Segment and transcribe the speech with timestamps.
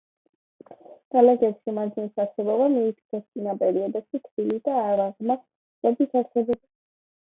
[1.15, 6.67] ნალექებში მარჯნის არსებობა მიუთითებს წინა პერიოდებში თბილი და არაღრმა ზღვების არსებობას.